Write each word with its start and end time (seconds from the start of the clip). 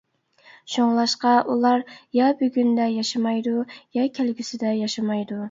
شۇڭلاشقا 0.75 1.33
ئۇلار 1.55 1.83
يا 2.21 2.31
بۈگۈندە 2.39 2.89
ياشىمايدۇ، 2.95 3.55
يا 4.01 4.09
كەلگۈسىدە 4.19 4.75
ياشىمايدۇ. 4.81 5.39